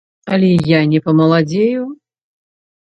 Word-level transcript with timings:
Але 0.37 0.49
я 0.69 0.79
не 0.93 1.03
памаладзею? 1.11 1.81